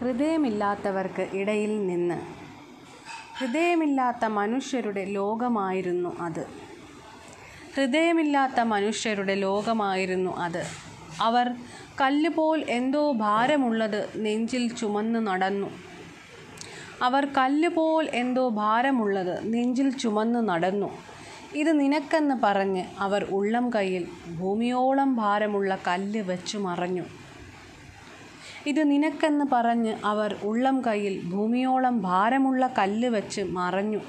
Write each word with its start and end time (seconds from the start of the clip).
ഹൃദയമില്ലാത്തവർക്ക് 0.00 1.28
ഇടയിൽ 1.32 1.86
നിന്ന്. 1.86 2.20
ഹൃദയമില്ലാത്ത 3.38 4.24
മനുഷ്യരുടെ 4.24 5.04
ലോകമായിരുന്നു 5.04 6.20
അത്. 6.20 6.46
ഹൃദയമില്ലാത്ത 7.76 8.60
മനുഷ്യരുടെ 8.60 9.34
ലോകമായിരുന്നു 9.34 10.36
അത്. 10.36 10.64
അവർ 11.20 11.50
കല്ലുപോൽ 12.00 12.64
എന്തോ 12.68 13.12
ഭാരമുള്ളത് 13.12 14.08
നെഞ്ചിൽ 14.16 14.74
ചുമന്ന് 14.74 15.26
നടന്നു. 15.26 15.66
അവർ 17.02 17.26
കല്ലുപോൽ 17.26 18.08
എന്തോ 18.12 18.48
ഭാരമുള്ളത് 18.48 19.54
നെഞ്ചിൽ 19.54 19.90
ചുമന്ന് 19.90 20.48
നടന്നു. 20.48 20.98
ഇത് 21.54 21.80
നിനക്കെന്ന് 21.80 22.34
പറഞ്ഞ് 22.42 22.84
അവർ 22.98 23.24
ഉള്ളം 23.30 23.70
കയ്യിൽ 23.74 24.06
ഭൂമിയോളം 24.38 25.16
ഭാരമുള്ള 25.16 25.78
കല്ല് 25.86 26.20
വെച്ചു 26.20 26.58
മറഞ്ഞു. 26.58 27.02
ഇത് 28.66 28.90
നിനക്കെന്ന് 28.90 29.44
പറഞ്ഞ് 29.52 29.96
അവർ 30.04 30.36
ഉള്ളം 30.42 30.84
കയ്യിൽ 30.86 31.30
ഭൂമിയോളം 31.30 32.02
ഭാരമുള്ള 32.02 32.74
കല്ല് 32.78 33.08
വെച്ച് 33.08 33.42
മറഞ്ഞു. 33.42 34.00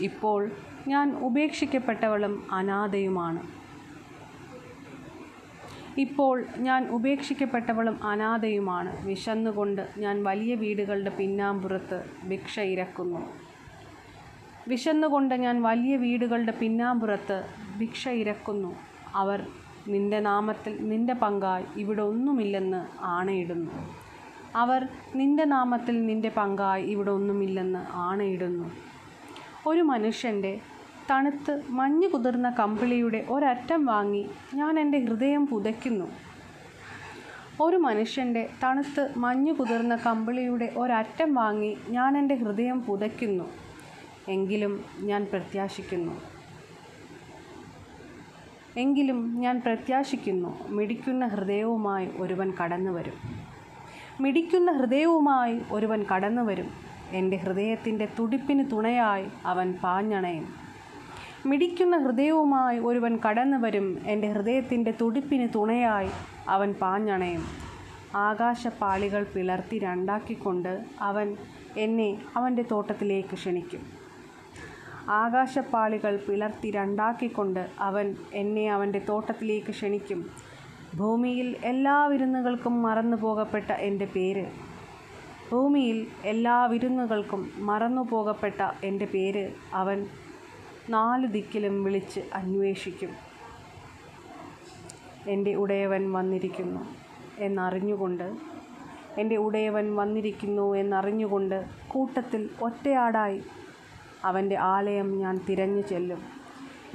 ഇപ്പോൾ 0.00 0.50
ഞാൻ 0.88 1.16
ഉപേക്ഷിക്കപ്പെട്ടവളും 1.18 2.46
അനാഥയുമാണ്. 2.52 3.42
ഇപ്പോൾ 6.00 6.44
ഞാൻ 6.56 6.88
ഉപേക്ഷിക്കപ്പെട്ടവളും 6.88 8.04
അനാഥയുമാണ്. 8.04 9.06
വിശന്നുകൊണ്ട് 9.06 9.88
ഞാൻ 9.98 10.24
വലിയ 10.24 10.54
വീടുകളുടെ 10.54 11.10
പിന്നാമ്പുറത്ത് 11.10 12.04
ഭിക്ഷ 12.28 12.60
ഇരക്കുന്നു. 12.60 13.32
വിശന്നുകൊണ്ട് 14.68 15.34
ഞാൻ 15.34 15.62
വലിയ 15.62 15.96
വീടുകളുടെ 15.96 16.52
പിന്നാമ്പുറത്ത് 16.52 17.46
ഭിക്ഷ 17.78 18.08
ഇരക്കുന്നു. 18.08 18.76
അവർ 19.14 19.46
നിന്റെ 19.88 20.20
നാമത്തിൽ 20.20 20.88
നിന്റെ 20.88 21.14
പങ്കായി 21.14 21.64
ഇവിടെ 21.76 22.02
ഒന്നുമില്ലെന്ന് 22.02 22.86
ആണയിടുന്നു. 23.00 23.70
അവർ 24.56 24.88
നിന്റെ 25.14 25.44
നാമത്തിൽ 25.44 26.06
നിന്റെ 26.06 26.28
പങ്കായി 26.28 26.82
ഇവിടെ 26.82 27.10
ഒന്നുമില്ലെന്ന് 27.10 27.86
ആണയിടുന്നു. 27.92 28.70
ഒരു 29.66 29.80
മനുഷ്യന്റെ 29.80 30.60
തണുത്ത് 31.10 31.62
മഞ്ഞു 31.68 32.08
കുതിർന്ന 32.08 32.50
കമ്പിളിയുടെ 32.50 33.26
ഒരറ്റം 33.30 33.86
വാങ്ങി 33.86 34.30
ഞാൻ 34.54 34.80
എന്റെ 34.80 34.98
ഹൃദയം 34.98 35.46
പുതയ്ക്കുന്നു. 35.46 36.04
ഒരു 37.60 37.76
മനുഷ്യന്റെ 37.76 38.48
തണുത്ത് 38.64 39.14
മഞ്ഞു 39.16 39.52
കുതിർന്ന 39.52 39.96
കമ്പിളിയുടെ 39.96 40.72
ഒരറ്റം 40.76 41.34
വാങ്ങി 41.34 41.76
ഞാൻ 41.88 42.18
എന്റെ 42.18 42.34
ഹൃദയം 42.34 42.82
പുതയ്ക്കുന്നു. 42.82 43.44
എങ്കിലും 44.28 44.84
ഞാൻ 45.00 45.26
പ്രത്യാശിക്കുന്നു. 45.32 46.35
എങ്കിലും 48.76 49.40
ഞാൻ 49.40 49.62
പ്രത്യാശിക്കുന്നു 49.66 50.68
മിടിക്കുന്ന 50.68 51.26
ഹൃദയവുമായി 51.26 52.10
ഒരുവൻ 52.18 52.52
കടന്നു 52.62 52.90
വരും. 52.90 53.12
മിടിക്കുന്ന 54.20 54.72
ഹൃദയവുമായി 54.72 55.62
ഒരുവൻ 55.72 56.04
കടന്നു 56.14 56.42
വരും. 56.42 56.68
എന്റെ 57.10 57.36
ഹൃദയത്തിന്റെ 57.36 58.08
തുടിപ്പിന് 58.18 58.70
തുണയായി 58.72 59.26
അവൻ 59.44 59.74
പാഞ്ഞണയും. 59.82 60.54
മിടിക്കുന്ന 61.46 61.96
ഹൃദയവുമായി 61.96 62.78
ഒരുവൻ 62.78 63.18
കടന്നു 63.28 63.56
വരും. 63.56 63.98
എന്റെ 64.06 64.32
ഹൃദയത്തിന്റെ 64.32 64.94
തുടിപ്പിന് 65.00 65.48
തുണയായി 65.54 66.10
അവൻ 66.48 66.72
പാഞ്ഞണയും. 66.72 67.44
ആകാശപ്പാളികൾ 68.14 69.26
പിളർത്തി 69.34 69.78
രണ്ടാക്കിക്കൊണ്ട് 69.78 70.84
അവൻ 71.00 71.36
എന്നെ 71.76 72.18
അവന്റെ 72.36 72.62
തോട്ടത്തിലേക്ക് 72.62 73.34
ക്ഷണിക്കും. 73.34 74.05
ആകാശപ്പാളികൾ 75.08 76.16
പിളർത്തി 76.16 76.70
രണ്ടാക്കിക്കൊണ്ട് 76.70 77.70
അവൻ 77.80 78.16
എന്നെ 78.32 78.72
അവന്റെ 78.72 78.98
തോട്ടത്തിലേക്ക് 78.98 79.70
ക്ഷണിക്കും. 79.70 80.30
ഭൂമിയിൽ 80.96 81.56
എല്ലാ 81.64 82.06
വിരുന്നുകൾക്കും 82.06 82.82
മറന്നു 82.82 83.16
പോകപ്പെട്ട 83.16 83.72
എന്റെ 83.72 84.04
പേര്. 84.04 84.46
ഭൂമിയിൽ 85.52 86.06
എല്ലാ 86.24 86.66
വിരുന്നുകൾക്കും 86.66 87.52
മറന്നു 87.58 88.02
പോകപ്പെട്ട 88.02 88.62
എന്റെ 88.84 89.04
പേര് 89.04 89.50
അവൻ 89.74 90.06
നാല് 90.88 91.26
ദിക്കിലും 91.26 91.84
വിളിച്ച് 91.84 92.20
അന്വേഷിക്കും. 92.34 93.10
എന്റെ 95.28 95.54
ഉടയവൻ 95.54 96.12
വന്നിരിക്കുന്നു 96.12 96.96
എന്നറിഞ്ഞുകൊണ്ട് 97.38 98.56
എന്റെ 99.18 99.36
ഉടയവൻ 99.36 99.96
വന്നിരിക്കുന്നു 99.96 100.76
എന്നറിഞ്ഞുകൊണ്ട് 100.76 101.64
കൂട്ടത്തിൽ 101.88 102.50
ഒറ്റയാടായി 102.62 103.42
അവന്റെ 104.24 104.56
ആലയം 104.56 105.18
ഞാൻ 105.18 105.40
തിരഞ്ഞു 105.48 105.80
ചെല്ലും. 105.80 106.18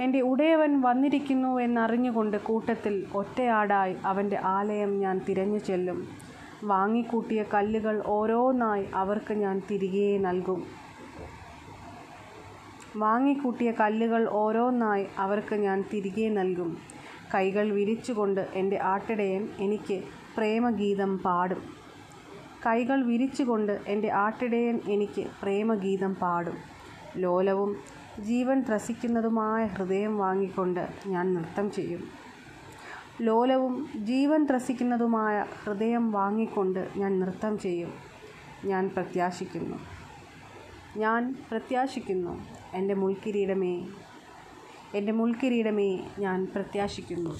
എന്റെ 0.00 0.20
ഉടയവൻ 0.20 0.80
വന്നിരിക്കുന്നു 0.80 1.60
എന്നറിഞ്ഞുകൊണ്ട് 1.60 2.36
കൂട്ടത്തിൽ 2.36 3.06
ഒറ്റയാടായി 3.14 3.96
അവന്റെ 4.04 4.38
ആലയം 4.44 5.00
ഞാൻ 5.00 5.20
തിരഞ്ഞു 5.28 5.58
ചെല്ലും. 5.58 6.08
വാങ്ങിക്കൂട്ടിയ 6.64 7.44
കല്ലുകൾ 7.54 8.02
ഓരോന്നായി 8.06 8.86
അവർക്ക് 8.94 9.34
ഞാൻ 9.34 9.62
തിരികെ 9.70 10.18
നൽകും. 10.18 10.66
വാങ്ങിക്കൂട്ടിയ 12.96 13.70
കല്ലുകൾ 13.70 14.28
ഓരോന്നായി 14.28 15.06
അവർക്ക് 15.18 15.54
ഞാൻ 15.54 15.84
തിരികെ 15.92 16.28
നൽകും. 16.28 16.78
കൈകൾ 17.34 17.72
വിരിച്ചുകൊണ്ട് 17.72 18.48
എന്റെ 18.54 18.78
ആട്ടിടയൻ 18.82 19.48
എനിക്ക് 19.58 20.02
പ്രേമഗീതം 20.36 21.18
പാടും. 21.18 21.62
കൈകൾ 22.66 23.02
വിരിച്ചുകൊണ്ട് 23.02 23.80
എന്റെ 23.86 24.10
ആട്ടിടയൻ 24.10 24.80
എനിക്ക് 24.90 25.26
പ്രേമഗീതം 25.42 26.14
പാടും. 26.14 26.72
ലോലവും 27.16 27.76
ജീവൻ 28.20 28.64
ത്രസിക്കുന്നതുമായ 28.68 29.66
ഹൃദയം 29.66 30.18
വാങ്ങിക്കൊണ്ട് 30.18 30.88
ഞാൻ 31.06 31.34
നൃത്തം 31.34 31.70
ചെയ്യും. 31.70 32.04
ലോലവും 33.20 33.88
ജീവൻ 33.94 34.46
ത്രസിക്കുന്നതുമായ 34.50 35.44
ഹൃദയം 35.64 36.12
വാങ്ങിക്കൊണ്ട് 36.12 36.88
ഞാൻ 36.96 37.20
നൃത്തം 37.20 37.58
ചെയ്യും. 37.58 37.92
ഞാൻ 38.64 38.88
പ്രത്യാശിക്കുന്നു. 38.88 39.76
ഞാൻ 40.98 41.36
പ്രത്യാശിക്കുന്നു 41.50 42.44
എന്റെ 42.74 42.94
മുൾക്കിരീടമേ. 42.94 43.86
എന്റെ 44.94 45.12
മുൾക്കിരീടമേ 45.12 46.08
ഞാൻ 46.18 46.46
പ്രത്യാശിക്കുന്നു. 46.54 47.38